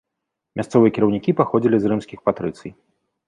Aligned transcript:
Мясцовыя 0.59 0.93
кіраўнікі 0.95 1.35
паходзілі 1.41 1.77
з 1.83 1.91
рымскіх 1.91 2.19
патрыцый. 2.31 2.71